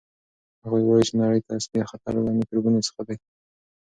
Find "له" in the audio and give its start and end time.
2.25-2.31